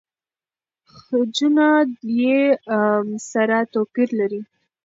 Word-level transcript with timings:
خجونه 0.97 1.67
يې 2.21 2.39
سره 3.31 3.57
توپیر 3.73 4.09
لري. 4.19 4.41